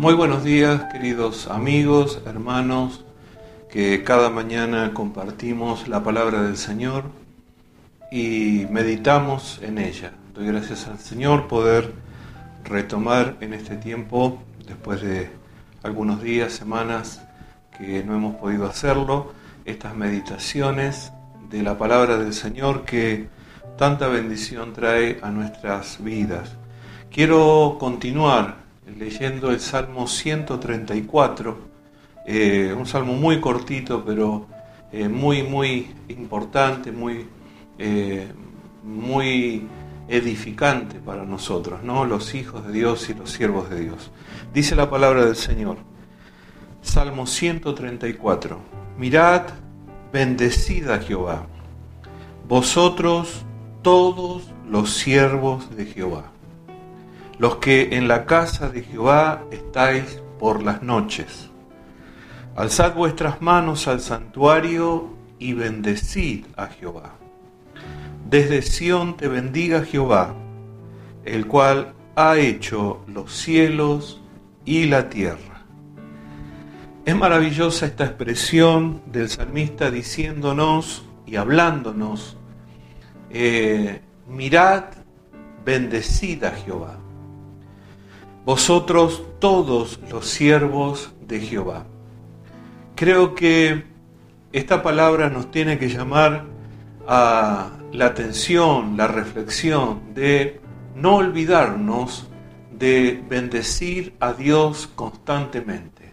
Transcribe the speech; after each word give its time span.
Muy 0.00 0.14
buenos 0.14 0.44
días, 0.44 0.84
queridos 0.90 1.46
amigos, 1.48 2.22
hermanos, 2.24 3.04
que 3.68 4.02
cada 4.02 4.30
mañana 4.30 4.94
compartimos 4.94 5.88
la 5.88 6.02
palabra 6.02 6.40
del 6.40 6.56
Señor 6.56 7.04
y 8.10 8.64
meditamos 8.70 9.60
en 9.62 9.76
ella. 9.76 10.12
Doy 10.32 10.46
gracias 10.46 10.88
al 10.88 10.98
Señor 11.00 11.48
poder 11.48 11.92
retomar 12.64 13.36
en 13.42 13.52
este 13.52 13.76
tiempo, 13.76 14.42
después 14.66 15.02
de 15.02 15.28
algunos 15.82 16.22
días, 16.22 16.54
semanas 16.54 17.20
que 17.76 18.02
no 18.02 18.14
hemos 18.14 18.36
podido 18.36 18.64
hacerlo, 18.64 19.34
estas 19.66 19.94
meditaciones 19.94 21.12
de 21.50 21.62
la 21.62 21.76
palabra 21.76 22.16
del 22.16 22.32
Señor 22.32 22.86
que 22.86 23.28
tanta 23.76 24.08
bendición 24.08 24.72
trae 24.72 25.18
a 25.20 25.30
nuestras 25.30 26.02
vidas. 26.02 26.56
Quiero 27.10 27.76
continuar 27.78 28.69
leyendo 28.98 29.50
el 29.50 29.60
Salmo 29.60 30.06
134, 30.06 31.58
eh, 32.26 32.74
un 32.76 32.86
salmo 32.86 33.14
muy 33.14 33.40
cortito, 33.40 34.04
pero 34.04 34.46
eh, 34.92 35.08
muy, 35.08 35.42
muy 35.42 35.94
importante, 36.08 36.92
muy, 36.92 37.26
eh, 37.78 38.28
muy 38.82 39.66
edificante 40.08 40.98
para 40.98 41.24
nosotros, 41.24 41.82
¿no? 41.82 42.04
los 42.04 42.34
hijos 42.34 42.66
de 42.66 42.72
Dios 42.72 43.08
y 43.08 43.14
los 43.14 43.30
siervos 43.30 43.70
de 43.70 43.80
Dios. 43.80 44.10
Dice 44.52 44.74
la 44.74 44.90
palabra 44.90 45.24
del 45.24 45.36
Señor, 45.36 45.78
Salmo 46.82 47.26
134, 47.26 48.58
mirad, 48.98 49.42
bendecida 50.12 50.98
Jehová, 50.98 51.46
vosotros 52.48 53.44
todos 53.82 54.50
los 54.68 54.90
siervos 54.90 55.74
de 55.76 55.86
Jehová 55.86 56.30
los 57.40 57.56
que 57.56 57.96
en 57.96 58.06
la 58.06 58.26
casa 58.26 58.68
de 58.68 58.82
Jehová 58.82 59.44
estáis 59.50 60.20
por 60.38 60.62
las 60.62 60.82
noches. 60.82 61.48
Alzad 62.54 62.94
vuestras 62.94 63.40
manos 63.40 63.88
al 63.88 64.02
santuario 64.02 65.08
y 65.38 65.54
bendecid 65.54 66.44
a 66.58 66.66
Jehová. 66.66 67.14
Desde 68.28 68.60
Sión 68.60 69.16
te 69.16 69.26
bendiga 69.26 69.86
Jehová, 69.86 70.34
el 71.24 71.46
cual 71.46 71.94
ha 72.14 72.36
hecho 72.36 73.02
los 73.06 73.32
cielos 73.32 74.20
y 74.66 74.84
la 74.84 75.08
tierra. 75.08 75.62
Es 77.06 77.16
maravillosa 77.16 77.86
esta 77.86 78.04
expresión 78.04 79.00
del 79.06 79.30
salmista 79.30 79.90
diciéndonos 79.90 81.06
y 81.24 81.36
hablándonos, 81.36 82.36
eh, 83.30 84.02
mirad, 84.28 84.84
bendecid 85.64 86.44
a 86.44 86.50
Jehová 86.50 86.99
vosotros 88.44 89.22
todos 89.38 90.00
los 90.10 90.26
siervos 90.26 91.12
de 91.26 91.40
Jehová. 91.40 91.86
Creo 92.94 93.34
que 93.34 93.84
esta 94.52 94.82
palabra 94.82 95.30
nos 95.30 95.50
tiene 95.50 95.78
que 95.78 95.88
llamar 95.88 96.44
a 97.06 97.70
la 97.92 98.06
atención, 98.06 98.96
la 98.96 99.06
reflexión 99.06 100.14
de 100.14 100.60
no 100.94 101.16
olvidarnos 101.16 102.26
de 102.72 103.22
bendecir 103.28 104.14
a 104.20 104.32
Dios 104.32 104.88
constantemente. 104.94 106.12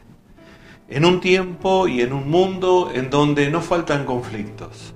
En 0.89 1.05
un 1.05 1.19
tiempo 1.19 1.87
y 1.87 2.01
en 2.01 2.13
un 2.13 2.29
mundo 2.29 2.91
en 2.93 3.09
donde 3.09 3.49
no 3.49 3.61
faltan 3.61 4.05
conflictos, 4.05 4.93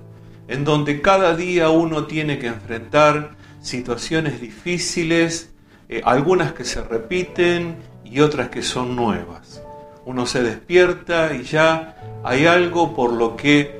en 0.48 0.64
donde 0.64 1.00
cada 1.00 1.36
día 1.36 1.68
uno 1.70 2.06
tiene 2.06 2.38
que 2.38 2.46
enfrentar 2.46 3.36
situaciones 3.60 4.40
difíciles, 4.40 5.51
eh, 5.92 6.00
algunas 6.06 6.54
que 6.54 6.64
se 6.64 6.82
repiten 6.82 7.76
y 8.02 8.20
otras 8.20 8.48
que 8.48 8.62
son 8.62 8.96
nuevas. 8.96 9.62
Uno 10.06 10.24
se 10.24 10.42
despierta 10.42 11.34
y 11.34 11.42
ya 11.42 11.96
hay 12.24 12.46
algo 12.46 12.96
por 12.96 13.12
lo 13.12 13.36
que 13.36 13.78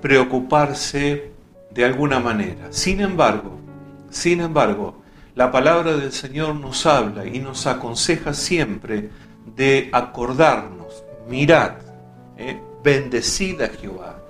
preocuparse 0.00 1.32
de 1.72 1.84
alguna 1.84 2.20
manera. 2.20 2.68
Sin 2.70 3.00
embargo, 3.00 3.58
sin 4.08 4.40
embargo, 4.40 5.02
la 5.34 5.50
palabra 5.50 5.96
del 5.96 6.12
Señor 6.12 6.54
nos 6.54 6.86
habla 6.86 7.26
y 7.26 7.40
nos 7.40 7.66
aconseja 7.66 8.34
siempre 8.34 9.10
de 9.56 9.88
acordarnos, 9.92 11.02
mirad, 11.28 11.72
eh, 12.36 12.56
bendecida 12.84 13.68
Jehová. 13.80 14.22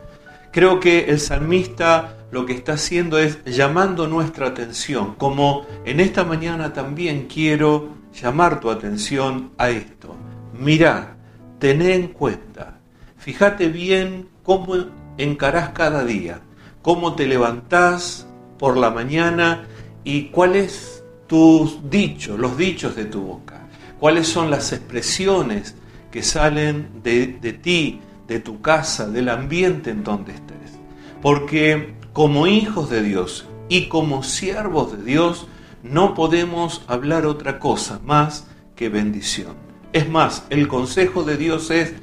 Creo 0.52 0.80
que 0.80 1.06
el 1.10 1.20
salmista 1.20 2.16
lo 2.30 2.46
que 2.46 2.54
está 2.54 2.74
haciendo 2.74 3.18
es 3.18 3.44
llamando 3.44 4.06
nuestra 4.06 4.48
atención, 4.48 5.14
como 5.14 5.66
en 5.84 6.00
esta 6.00 6.24
mañana 6.24 6.72
también 6.72 7.26
quiero 7.32 7.88
llamar 8.20 8.60
tu 8.60 8.70
atención 8.70 9.50
a 9.58 9.70
esto. 9.70 10.16
Mira, 10.58 11.16
tené 11.58 11.94
en 11.94 12.08
cuenta, 12.08 12.78
fíjate 13.18 13.68
bien 13.68 14.28
cómo 14.42 14.74
encarás 15.18 15.70
cada 15.70 16.04
día, 16.04 16.40
cómo 16.82 17.14
te 17.14 17.26
levantás 17.26 18.26
por 18.58 18.76
la 18.76 18.90
mañana 18.90 19.66
y 20.04 20.24
cuáles 20.26 21.04
tus 21.26 21.90
dichos, 21.90 22.38
los 22.38 22.56
dichos 22.56 22.96
de 22.96 23.04
tu 23.04 23.20
boca, 23.20 23.68
cuáles 23.98 24.26
son 24.28 24.50
las 24.50 24.72
expresiones 24.72 25.74
que 26.10 26.22
salen 26.22 27.02
de 27.02 27.58
ti, 27.62 28.00
de 28.28 28.38
tu 28.38 28.60
casa, 28.60 29.08
del 29.08 29.28
ambiente 29.30 29.90
en 29.90 30.04
donde 30.04 30.32
estés. 30.32 30.78
Porque 31.20 31.94
como 32.12 32.46
hijos 32.46 32.90
de 32.90 33.02
Dios 33.02 33.46
y 33.68 33.88
como 33.88 34.22
siervos 34.22 34.96
de 34.96 35.02
Dios, 35.02 35.48
no 35.82 36.14
podemos 36.14 36.84
hablar 36.86 37.26
otra 37.26 37.58
cosa 37.58 38.00
más 38.04 38.46
que 38.76 38.88
bendición. 38.88 39.54
Es 39.92 40.08
más, 40.08 40.44
el 40.50 40.68
consejo 40.68 41.24
de 41.24 41.36
Dios 41.36 41.70
es 41.70 41.94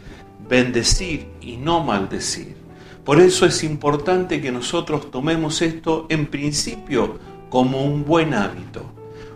bendecir 0.50 1.28
y 1.42 1.58
no 1.58 1.84
maldecir. 1.84 2.56
Por 3.04 3.20
eso 3.20 3.46
es 3.46 3.64
importante 3.64 4.42
que 4.42 4.52
nosotros 4.52 5.12
tomemos 5.12 5.62
esto 5.62 6.08
en 6.10 6.26
principio 6.26 7.20
como 7.50 7.84
un 7.84 8.04
buen 8.04 8.34
hábito. 8.34 8.84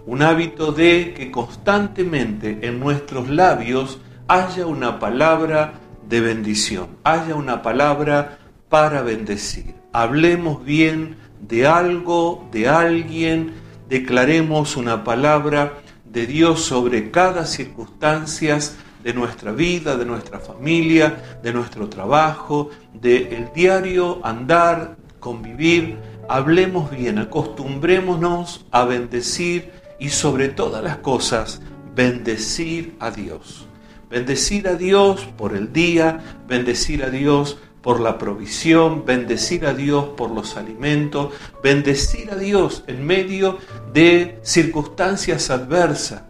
Un 0.08 0.24
hábito 0.24 0.72
de 0.72 1.14
que 1.16 1.30
constantemente 1.30 2.60
en 2.64 2.80
nuestros 2.80 3.30
labios 3.30 4.00
haya 4.28 4.66
una 4.66 4.98
palabra 4.98 5.74
de 6.10 6.20
bendición, 6.20 6.98
haya 7.04 7.36
una 7.36 7.62
palabra 7.62 8.40
para 8.68 9.02
bendecir 9.02 9.80
hablemos 9.92 10.64
bien 10.64 11.18
de 11.42 11.68
algo, 11.68 12.48
de 12.52 12.68
alguien, 12.68 13.54
declaremos 13.88 14.78
una 14.78 15.04
palabra 15.04 15.74
de 16.06 16.26
Dios 16.28 16.62
sobre 16.62 17.12
cada 17.12 17.46
circunstancia 17.46 18.60
de 19.04 19.14
nuestra 19.14 19.52
vida, 19.52 19.96
de 19.96 20.06
nuestra 20.06 20.40
familia, 20.40 21.40
de 21.42 21.54
nuestro 21.54 21.88
trabajo, 21.88 22.70
del 22.94 23.50
diario 23.54 24.20
andar, 24.24 24.98
convivir. 25.20 25.98
Hablemos 26.28 26.92
bien, 26.92 27.18
acostumbrémonos 27.18 28.66
a 28.72 28.84
bendecir 28.86 29.72
y 30.00 30.10
sobre 30.10 30.50
todas 30.50 30.84
las 30.84 30.98
cosas, 30.98 31.62
bendecir 31.96 32.96
a 33.00 33.12
Dios. 33.12 33.69
Bendecir 34.10 34.68
a 34.68 34.76
Dios 34.76 35.28
por 35.38 35.56
el 35.56 35.72
día, 35.72 36.20
bendecir 36.48 37.04
a 37.04 37.10
Dios 37.10 37.58
por 37.82 38.00
la 38.00 38.18
provisión, 38.18 39.06
bendecir 39.06 39.66
a 39.66 39.74
Dios 39.74 40.06
por 40.18 40.32
los 40.32 40.58
alimentos, 40.58 41.34
bendecir 41.64 42.32
a 42.32 42.36
Dios 42.36 42.84
en 42.88 43.06
medio 43.06 43.58
de 43.94 44.40
circunstancias 44.42 45.50
adversas, 45.50 46.24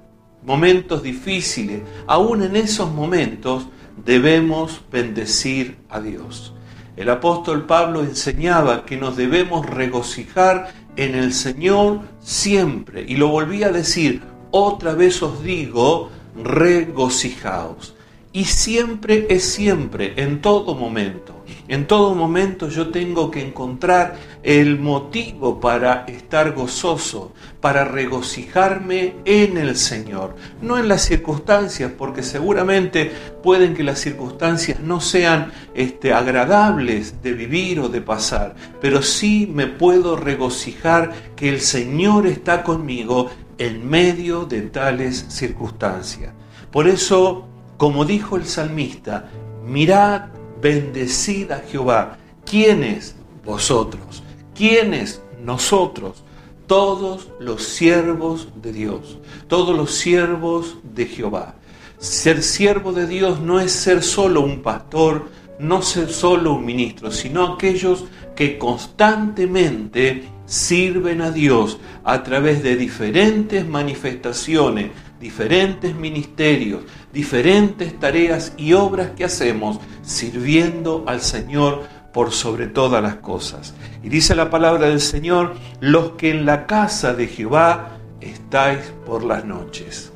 momentos 0.43 1.03
difíciles. 1.03 1.81
Aún 2.05 2.43
en 2.43 2.55
esos 2.55 2.91
momentos 2.91 3.67
debemos 4.05 4.81
bendecir 4.91 5.77
a 5.89 6.01
Dios. 6.01 6.53
El 6.95 7.09
apóstol 7.09 7.65
Pablo 7.65 8.01
enseñaba 8.01 8.85
que 8.85 8.97
nos 8.97 9.15
debemos 9.15 9.65
regocijar 9.65 10.73
en 10.97 11.15
el 11.15 11.33
Señor 11.33 12.01
siempre. 12.19 13.05
Y 13.07 13.15
lo 13.15 13.29
volví 13.29 13.63
a 13.63 13.71
decir, 13.71 14.21
otra 14.51 14.93
vez 14.93 15.23
os 15.23 15.41
digo, 15.41 16.09
regocijaos. 16.43 17.95
Y 18.31 18.45
siempre 18.45 19.25
es 19.29 19.43
siempre, 19.43 20.13
en 20.17 20.41
todo 20.41 20.75
momento. 20.75 21.39
En 21.67 21.85
todo 21.85 22.15
momento 22.15 22.69
yo 22.69 22.89
tengo 22.89 23.31
que 23.31 23.45
encontrar 23.45 24.15
el 24.43 24.79
motivo 24.79 25.59
para 25.59 26.05
estar 26.05 26.53
gozoso, 26.53 27.33
para 27.59 27.85
regocijarme 27.85 29.15
en 29.25 29.57
el 29.57 29.75
Señor, 29.75 30.35
no 30.61 30.77
en 30.77 30.87
las 30.87 31.03
circunstancias, 31.03 31.91
porque 31.97 32.23
seguramente 32.23 33.11
pueden 33.43 33.73
que 33.73 33.83
las 33.83 33.99
circunstancias 33.99 34.79
no 34.79 35.01
sean 35.01 35.51
este, 35.73 36.13
agradables 36.13 37.21
de 37.21 37.33
vivir 37.33 37.79
o 37.79 37.89
de 37.89 38.01
pasar, 38.01 38.55
pero 38.79 39.01
sí 39.01 39.49
me 39.51 39.67
puedo 39.67 40.15
regocijar 40.15 41.11
que 41.35 41.49
el 41.49 41.61
Señor 41.61 42.27
está 42.27 42.63
conmigo 42.63 43.29
en 43.59 43.87
medio 43.87 44.45
de 44.45 44.61
tales 44.61 45.25
circunstancias. 45.27 46.33
Por 46.71 46.87
eso, 46.87 47.45
como 47.77 48.05
dijo 48.05 48.37
el 48.37 48.45
salmista, 48.45 49.29
mirad 49.65 50.29
bendecid 50.61 51.51
a 51.51 51.59
Jehová. 51.59 52.17
¿Quiénes? 52.45 53.15
Vosotros. 53.45 54.23
¿Quiénes? 54.55 55.21
Nosotros. 55.43 56.23
Todos 56.67 57.29
los 57.39 57.63
siervos 57.63 58.47
de 58.61 58.71
Dios. 58.71 59.19
Todos 59.47 59.75
los 59.75 59.93
siervos 59.93 60.77
de 60.83 61.05
Jehová. 61.05 61.55
Ser 61.97 62.43
siervo 62.43 62.93
de 62.93 63.07
Dios 63.07 63.41
no 63.41 63.59
es 63.59 63.73
ser 63.73 64.03
solo 64.03 64.39
un 64.41 64.61
pastor, 64.61 65.27
no 65.59 65.81
ser 65.81 66.09
solo 66.09 66.53
un 66.53 66.65
ministro, 66.65 67.11
sino 67.11 67.53
aquellos 67.53 68.05
que 68.35 68.57
constantemente 68.57 70.23
sirven 70.45 71.21
a 71.21 71.31
Dios 71.31 71.79
a 72.03 72.23
través 72.23 72.63
de 72.63 72.75
diferentes 72.75 73.67
manifestaciones, 73.67 74.91
diferentes 75.19 75.93
ministerios, 75.93 76.83
diferentes 77.13 77.99
tareas 77.99 78.53
y 78.57 78.73
obras 78.73 79.11
que 79.11 79.25
hacemos 79.25 79.79
sirviendo 80.01 81.03
al 81.05 81.21
Señor 81.21 81.83
por 82.13 82.31
sobre 82.31 82.67
todas 82.67 83.03
las 83.03 83.15
cosas. 83.15 83.75
Y 84.01 84.09
dice 84.09 84.33
la 84.35 84.49
palabra 84.49 84.89
del 84.89 85.01
Señor, 85.01 85.55
los 85.81 86.11
que 86.11 86.31
en 86.31 86.45
la 86.45 86.65
casa 86.65 87.13
de 87.13 87.27
Jehová 87.27 87.97
estáis 88.21 88.79
por 89.05 89.23
las 89.23 89.45
noches. 89.45 90.11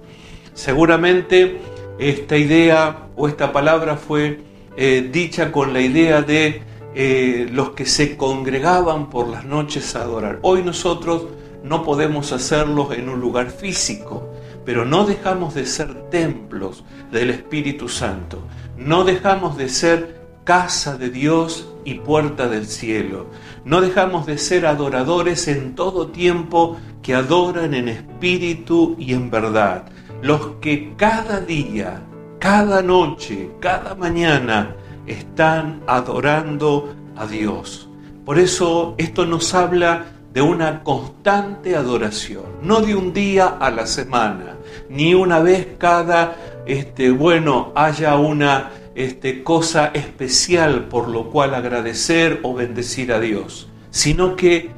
Seguramente 0.53 1.59
esta 1.99 2.37
idea 2.37 3.07
o 3.15 3.27
esta 3.27 3.51
palabra 3.51 3.97
fue 3.97 4.52
eh, 4.77 5.09
dicha 5.11 5.51
con 5.51 5.73
la 5.73 5.81
idea 5.81 6.21
de 6.21 6.61
eh, 6.95 7.47
los 7.51 7.71
que 7.71 7.85
se 7.85 8.17
congregaban 8.17 9.09
por 9.09 9.27
las 9.27 9.45
noches 9.45 9.95
a 9.95 10.01
adorar. 10.01 10.39
Hoy 10.43 10.63
nosotros 10.63 11.25
no 11.63 11.83
podemos 11.83 12.31
hacerlo 12.31 12.91
en 12.93 13.09
un 13.09 13.19
lugar 13.19 13.49
físico, 13.49 14.29
pero 14.65 14.85
no 14.85 15.05
dejamos 15.05 15.55
de 15.55 15.65
ser 15.65 16.09
templos 16.09 16.83
del 17.11 17.29
Espíritu 17.29 17.89
Santo, 17.89 18.43
no 18.77 19.03
dejamos 19.03 19.57
de 19.57 19.69
ser 19.69 20.21
casa 20.43 20.97
de 20.97 21.09
Dios 21.09 21.69
y 21.85 21.95
puerta 21.95 22.47
del 22.47 22.67
cielo, 22.67 23.27
no 23.65 23.81
dejamos 23.81 24.25
de 24.25 24.37
ser 24.37 24.65
adoradores 24.65 25.47
en 25.47 25.75
todo 25.75 26.07
tiempo 26.07 26.77
que 27.01 27.15
adoran 27.15 27.73
en 27.73 27.89
espíritu 27.89 28.95
y 28.99 29.13
en 29.13 29.29
verdad, 29.29 29.85
los 30.21 30.55
que 30.61 30.93
cada 30.95 31.39
día, 31.41 32.01
cada 32.43 32.81
noche, 32.81 33.51
cada 33.61 33.95
mañana 33.95 34.75
están 35.07 35.81
adorando 35.87 36.93
a 37.15 37.25
Dios. 37.25 37.87
Por 38.25 38.37
eso 38.37 38.95
esto 38.97 39.25
nos 39.25 39.53
habla 39.53 40.07
de 40.33 40.41
una 40.41 40.83
constante 40.83 41.73
adoración, 41.73 42.43
no 42.61 42.81
de 42.81 42.95
un 42.95 43.13
día 43.13 43.47
a 43.47 43.71
la 43.71 43.87
semana, 43.87 44.57
ni 44.89 45.13
una 45.13 45.39
vez 45.39 45.69
cada, 45.77 46.35
este, 46.65 47.11
bueno, 47.11 47.71
haya 47.75 48.17
una 48.17 48.71
este, 48.93 49.41
cosa 49.41 49.91
especial 49.93 50.89
por 50.89 51.07
lo 51.07 51.29
cual 51.29 51.55
agradecer 51.55 52.41
o 52.43 52.53
bendecir 52.53 53.13
a 53.13 53.21
Dios, 53.21 53.69
sino 53.89 54.35
que 54.35 54.69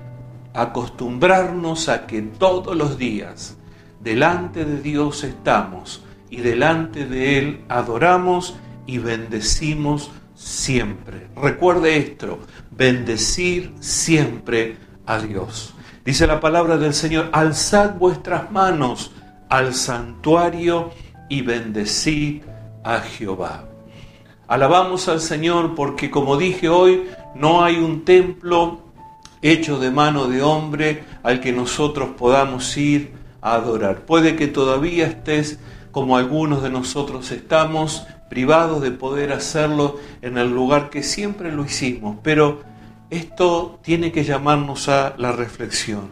acostumbrarnos 0.54 1.90
a 1.90 2.06
que 2.06 2.22
todos 2.22 2.76
los 2.76 3.00
días 3.00 3.58
delante 4.02 4.66
de 4.66 4.82
Dios 4.84 5.24
estamos 5.24 6.05
y 6.30 6.38
delante 6.38 7.06
de 7.06 7.38
Él 7.40 7.62
adoramos 7.70 8.58
y 8.86 8.98
bendecimos 8.98 10.12
siempre. 10.36 11.28
Recuerde 11.36 11.98
esto, 11.98 12.40
bendecir 12.72 13.74
siempre 13.80 14.78
a 15.06 15.20
Dios. 15.20 15.74
Dice 16.04 16.28
la 16.28 16.40
palabra 16.40 16.78
del 16.78 16.94
Señor, 16.94 17.30
alzad 17.32 17.96
vuestras 17.96 18.52
manos 18.52 19.12
al 19.50 19.74
santuario 19.74 20.92
y 21.30 21.42
bendecid 21.42 22.42
a 22.84 23.00
Jehová. 23.00 23.66
Alabamos 24.48 25.08
al 25.08 25.22
Señor 25.22 25.74
porque 25.74 26.12
como 26.12 26.38
dije 26.38 26.70
hoy, 26.70 27.08
no 27.34 27.64
hay 27.64 27.78
un 27.78 28.06
templo 28.06 28.82
hecho 29.42 29.80
de 29.80 29.90
mano 29.92 30.28
de 30.28 30.44
hombre 30.44 31.04
al 31.24 31.40
que 31.42 31.52
nosotros 31.52 32.10
podamos 32.18 32.78
ir 32.78 33.14
a 33.42 33.56
adorar. 33.56 34.02
Puede 34.06 34.36
que 34.36 34.48
todavía 34.48 35.08
estés 35.08 35.60
como 35.96 36.18
algunos 36.18 36.62
de 36.62 36.70
nosotros 36.70 37.32
estamos, 37.32 38.06
privados 38.30 38.82
de 38.82 38.92
poder 38.92 39.32
hacerlo 39.32 39.98
en 40.22 40.38
el 40.38 40.52
lugar 40.52 40.90
que 40.90 41.02
siempre 41.02 41.54
lo 41.54 41.64
hicimos, 41.64 42.18
pero 42.22 42.64
esto 43.10 43.80
tiene 43.82 44.12
que 44.12 44.26
llamarnos 44.26 44.90
a 44.90 45.16
la 45.18 45.32
reflexión. 45.32 46.10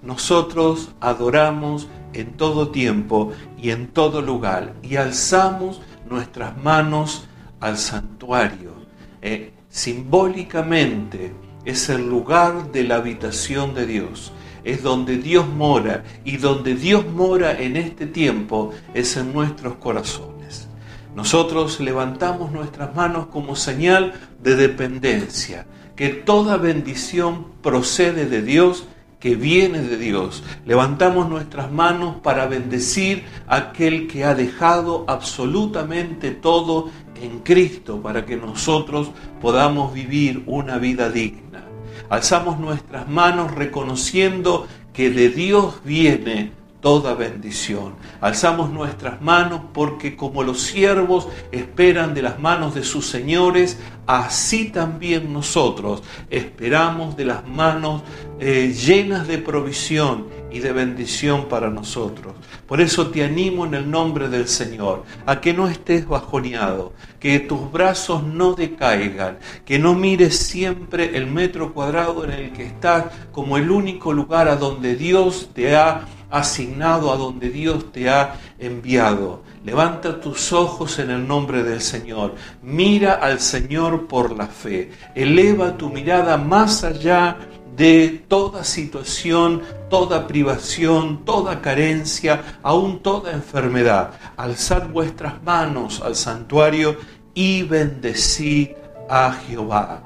Nosotros 0.00 0.92
adoramos 1.00 1.86
en 2.14 2.38
todo 2.38 2.70
tiempo 2.70 3.32
y 3.60 3.72
en 3.72 3.88
todo 3.88 4.22
lugar 4.22 4.72
y 4.82 4.96
alzamos 4.96 5.82
nuestras 6.08 6.56
manos 6.56 7.28
al 7.60 7.76
santuario. 7.76 8.72
Eh, 9.20 9.52
simbólicamente 9.68 11.34
es 11.66 11.90
el 11.90 12.08
lugar 12.08 12.72
de 12.72 12.84
la 12.84 12.96
habitación 12.96 13.74
de 13.74 13.84
Dios, 13.84 14.32
es 14.66 14.82
donde 14.82 15.16
Dios 15.16 15.46
mora 15.48 16.02
y 16.24 16.38
donde 16.38 16.74
Dios 16.74 17.06
mora 17.06 17.52
en 17.58 17.76
este 17.76 18.04
tiempo 18.04 18.72
es 18.94 19.16
en 19.16 19.32
nuestros 19.32 19.76
corazones. 19.76 20.66
Nosotros 21.14 21.78
levantamos 21.78 22.50
nuestras 22.50 22.92
manos 22.94 23.28
como 23.28 23.54
señal 23.54 24.14
de 24.42 24.56
dependencia, 24.56 25.66
que 25.94 26.08
toda 26.08 26.56
bendición 26.56 27.46
procede 27.62 28.26
de 28.26 28.42
Dios 28.42 28.88
que 29.20 29.36
viene 29.36 29.82
de 29.82 29.96
Dios. 29.96 30.42
Levantamos 30.66 31.28
nuestras 31.28 31.70
manos 31.70 32.16
para 32.22 32.46
bendecir 32.46 33.22
a 33.46 33.56
aquel 33.56 34.08
que 34.08 34.24
ha 34.24 34.34
dejado 34.34 35.04
absolutamente 35.06 36.32
todo 36.32 36.90
en 37.22 37.38
Cristo 37.38 38.02
para 38.02 38.26
que 38.26 38.36
nosotros 38.36 39.10
podamos 39.40 39.94
vivir 39.94 40.42
una 40.46 40.78
vida 40.78 41.08
digna. 41.08 41.65
Alzamos 42.08 42.58
nuestras 42.58 43.08
manos 43.08 43.54
reconociendo 43.54 44.66
que 44.92 45.10
de 45.10 45.28
Dios 45.28 45.76
viene 45.84 46.52
toda 46.80 47.14
bendición. 47.14 47.94
Alzamos 48.20 48.70
nuestras 48.70 49.20
manos 49.20 49.60
porque 49.72 50.16
como 50.16 50.42
los 50.42 50.62
siervos 50.62 51.28
esperan 51.52 52.14
de 52.14 52.22
las 52.22 52.38
manos 52.38 52.74
de 52.74 52.84
sus 52.84 53.06
señores, 53.06 53.78
así 54.06 54.66
también 54.70 55.32
nosotros 55.32 56.02
esperamos 56.30 57.16
de 57.16 57.24
las 57.24 57.46
manos 57.46 58.02
eh, 58.38 58.72
llenas 58.72 59.26
de 59.26 59.38
provisión 59.38 60.26
y 60.50 60.60
de 60.60 60.72
bendición 60.72 61.46
para 61.48 61.70
nosotros. 61.70 62.34
Por 62.66 62.80
eso 62.80 63.08
te 63.08 63.24
animo 63.24 63.66
en 63.66 63.74
el 63.74 63.90
nombre 63.90 64.28
del 64.28 64.48
Señor 64.48 65.04
a 65.26 65.40
que 65.40 65.52
no 65.52 65.68
estés 65.68 66.06
bajoneado, 66.06 66.92
que 67.20 67.40
tus 67.40 67.70
brazos 67.70 68.22
no 68.22 68.54
decaigan, 68.54 69.38
que 69.64 69.78
no 69.78 69.94
mires 69.94 70.36
siempre 70.38 71.16
el 71.16 71.26
metro 71.26 71.74
cuadrado 71.74 72.24
en 72.24 72.30
el 72.30 72.52
que 72.52 72.64
estás 72.64 73.06
como 73.32 73.56
el 73.56 73.70
único 73.70 74.12
lugar 74.12 74.48
a 74.48 74.56
donde 74.56 74.96
Dios 74.96 75.50
te 75.52 75.76
ha 75.76 76.06
asignado, 76.30 77.12
a 77.12 77.16
donde 77.16 77.50
Dios 77.50 77.92
te 77.92 78.08
ha 78.08 78.38
enviado. 78.58 79.42
Levanta 79.64 80.20
tus 80.20 80.52
ojos 80.52 80.98
en 80.98 81.10
el 81.10 81.26
nombre 81.26 81.62
del 81.62 81.80
Señor. 81.80 82.34
Mira 82.62 83.14
al 83.14 83.40
Señor 83.40 84.06
por 84.06 84.36
la 84.36 84.46
fe. 84.46 84.92
Eleva 85.14 85.76
tu 85.76 85.90
mirada 85.90 86.36
más 86.36 86.84
allá 86.84 87.36
de 87.76 88.24
toda 88.28 88.64
situación, 88.64 89.62
toda 89.90 90.26
privación, 90.26 91.24
toda 91.24 91.60
carencia, 91.60 92.58
aún 92.62 93.00
toda 93.00 93.32
enfermedad. 93.32 94.12
Alzad 94.36 94.88
vuestras 94.88 95.42
manos 95.42 96.00
al 96.00 96.14
santuario 96.14 96.96
y 97.34 97.62
bendecid 97.64 98.70
a 99.10 99.32
Jehová. 99.32 100.02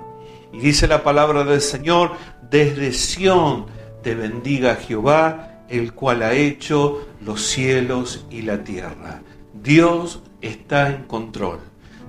Y 0.53 0.59
dice 0.59 0.89
la 0.89 1.03
palabra 1.03 1.45
del 1.45 1.61
Señor, 1.61 2.13
desde 2.51 2.93
Sión 2.93 3.67
te 4.03 4.15
bendiga 4.15 4.75
Jehová, 4.75 5.50
el 5.71 5.93
cual 5.95 6.23
ha 6.23 6.35
hecho 6.35 7.07
los 7.25 7.43
cielos 7.43 8.27
y 8.31 8.43
la 8.43 8.65
tierra. 8.65 9.23
Dios 9.63 10.21
está 10.41 10.95
en 10.95 11.05
control. 11.05 11.61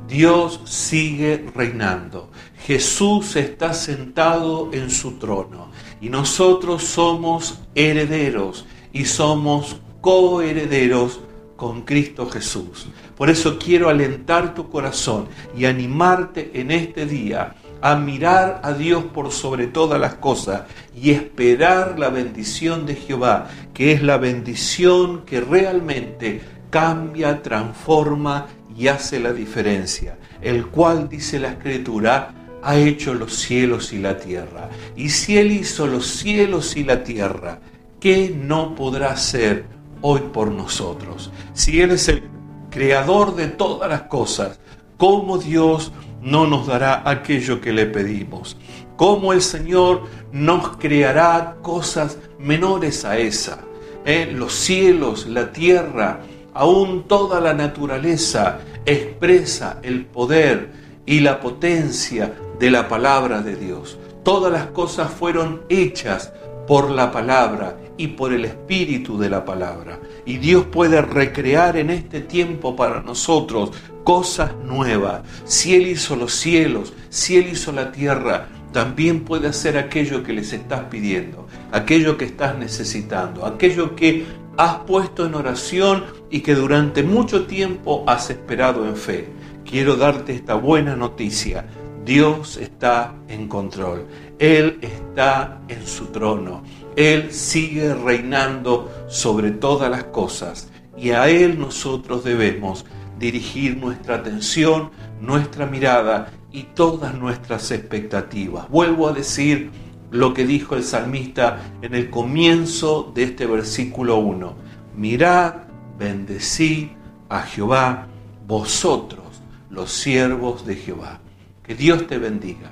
Dios 0.07 0.59
sigue 0.65 1.45
reinando. 1.55 2.31
Jesús 2.65 3.35
está 3.35 3.73
sentado 3.73 4.69
en 4.73 4.89
su 4.89 5.13
trono 5.13 5.69
y 6.01 6.09
nosotros 6.09 6.83
somos 6.83 7.59
herederos 7.75 8.65
y 8.91 9.05
somos 9.05 9.77
coherederos 10.01 11.21
con 11.55 11.83
Cristo 11.83 12.27
Jesús. 12.27 12.87
Por 13.15 13.29
eso 13.29 13.59
quiero 13.59 13.87
alentar 13.87 14.55
tu 14.55 14.69
corazón 14.69 15.27
y 15.55 15.65
animarte 15.65 16.51
en 16.55 16.71
este 16.71 17.05
día 17.05 17.55
a 17.81 17.95
mirar 17.95 18.61
a 18.63 18.73
Dios 18.73 19.03
por 19.05 19.31
sobre 19.31 19.67
todas 19.67 19.99
las 19.99 20.15
cosas 20.15 20.63
y 20.95 21.11
esperar 21.11 21.97
la 21.97 22.09
bendición 22.09 22.85
de 22.85 22.95
Jehová, 22.95 23.49
que 23.73 23.91
es 23.91 24.03
la 24.03 24.17
bendición 24.17 25.23
que 25.25 25.41
realmente 25.41 26.41
cambia, 26.69 27.41
transforma 27.41 28.47
y 28.77 28.87
hace 28.87 29.19
la 29.19 29.33
diferencia, 29.33 30.17
el 30.41 30.67
cual, 30.67 31.09
dice 31.09 31.39
la 31.39 31.49
escritura, 31.49 32.33
ha 32.63 32.77
hecho 32.77 33.13
los 33.13 33.33
cielos 33.33 33.91
y 33.93 33.99
la 33.99 34.17
tierra. 34.17 34.69
Y 34.95 35.09
si 35.09 35.37
Él 35.37 35.51
hizo 35.51 35.87
los 35.87 36.07
cielos 36.07 36.75
y 36.77 36.83
la 36.83 37.03
tierra, 37.03 37.59
¿qué 37.99 38.33
no 38.35 38.75
podrá 38.75 39.11
hacer 39.11 39.65
hoy 40.01 40.21
por 40.31 40.51
nosotros? 40.51 41.31
Si 41.53 41.81
Él 41.81 41.91
es 41.91 42.07
el 42.07 42.23
creador 42.69 43.35
de 43.35 43.47
todas 43.47 43.89
las 43.89 44.03
cosas, 44.03 44.59
¿cómo 44.97 45.37
Dios 45.37 45.91
no 46.21 46.47
nos 46.47 46.67
dará 46.67 47.03
aquello 47.05 47.59
que 47.59 47.73
le 47.73 47.85
pedimos? 47.85 48.57
¿Cómo 48.95 49.33
el 49.33 49.41
Señor 49.41 50.03
nos 50.31 50.77
creará 50.77 51.57
cosas 51.61 52.17
menores 52.39 53.03
a 53.05 53.17
esa? 53.17 53.59
¿Eh? 54.05 54.31
Los 54.33 54.53
cielos, 54.53 55.25
la 55.27 55.51
tierra, 55.51 56.21
aún 56.53 57.07
toda 57.07 57.39
la 57.41 57.53
naturaleza 57.53 58.59
expresa 58.85 59.79
el 59.83 60.05
poder 60.05 60.71
y 61.05 61.19
la 61.19 61.39
potencia 61.39 62.33
de 62.59 62.71
la 62.71 62.87
palabra 62.87 63.41
de 63.41 63.55
Dios. 63.55 63.97
Todas 64.23 64.51
las 64.51 64.67
cosas 64.67 65.11
fueron 65.11 65.63
hechas 65.69 66.31
por 66.67 66.91
la 66.91 67.11
palabra 67.11 67.75
y 67.97 68.07
por 68.07 68.33
el 68.33 68.45
espíritu 68.45 69.17
de 69.17 69.29
la 69.29 69.45
palabra. 69.45 69.99
Y 70.25 70.37
Dios 70.37 70.65
puede 70.65 71.01
recrear 71.01 71.77
en 71.77 71.89
este 71.89 72.21
tiempo 72.21 72.75
para 72.75 73.01
nosotros 73.01 73.71
cosas 74.03 74.55
nuevas. 74.63 75.21
Si 75.45 75.75
Él 75.75 75.87
hizo 75.87 76.15
los 76.15 76.33
cielos, 76.33 76.93
si 77.09 77.37
Él 77.37 77.49
hizo 77.51 77.71
la 77.71 77.91
tierra, 77.91 78.47
también 78.71 79.25
puede 79.25 79.47
hacer 79.47 79.77
aquello 79.77 80.23
que 80.23 80.33
les 80.33 80.53
estás 80.53 80.85
pidiendo, 80.85 81.47
aquello 81.71 82.17
que 82.17 82.25
estás 82.25 82.57
necesitando, 82.57 83.45
aquello 83.45 83.95
que 83.95 84.25
has 84.57 84.77
puesto 84.79 85.25
en 85.25 85.35
oración 85.35 86.05
y 86.29 86.41
que 86.41 86.55
durante 86.55 87.03
mucho 87.03 87.45
tiempo 87.45 88.03
has 88.07 88.29
esperado 88.29 88.87
en 88.87 88.95
fe. 88.95 89.27
Quiero 89.65 89.95
darte 89.95 90.33
esta 90.33 90.55
buena 90.55 90.95
noticia. 90.95 91.65
Dios 92.05 92.57
está 92.57 93.13
en 93.27 93.47
control. 93.47 94.07
Él 94.39 94.79
está 94.81 95.61
en 95.67 95.85
su 95.85 96.07
trono. 96.07 96.63
Él 96.95 97.31
sigue 97.31 97.93
reinando 97.93 98.91
sobre 99.07 99.51
todas 99.51 99.89
las 99.89 100.05
cosas 100.05 100.69
y 100.97 101.11
a 101.11 101.29
Él 101.29 101.59
nosotros 101.59 102.23
debemos 102.23 102.85
dirigir 103.19 103.77
nuestra 103.77 104.15
atención, 104.15 104.91
nuestra 105.19 105.65
mirada 105.65 106.31
y 106.51 106.63
todas 106.63 107.13
nuestras 107.15 107.71
expectativas. 107.71 108.69
Vuelvo 108.69 109.07
a 109.07 109.13
decir 109.13 109.71
lo 110.09 110.33
que 110.33 110.45
dijo 110.45 110.75
el 110.75 110.83
salmista 110.83 111.59
en 111.81 111.95
el 111.95 112.09
comienzo 112.09 113.11
de 113.15 113.23
este 113.23 113.45
versículo 113.45 114.17
1. 114.17 114.53
Mirad, 114.95 115.53
bendecid 115.97 116.89
a 117.29 117.43
Jehová, 117.43 118.07
vosotros 118.45 119.41
los 119.69 119.91
siervos 119.91 120.65
de 120.65 120.75
Jehová. 120.75 121.21
Que 121.63 121.75
Dios 121.75 122.07
te 122.07 122.17
bendiga. 122.17 122.71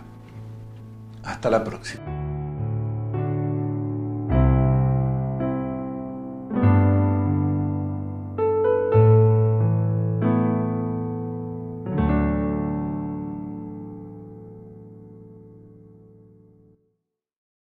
Hasta 1.24 1.50
la 1.50 1.64
próxima. 1.64 2.19